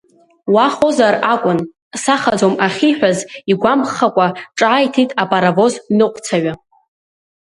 Уахозар 0.53 1.15
акәын, 1.33 1.59
сахаӡом 2.03 2.55
ахьиҳәаз 2.65 3.17
игәамԥхакәа 3.51 4.27
ҿааиҭит 4.57 5.09
апаровоз 5.21 5.73
ныҟәцаҩы. 5.97 6.53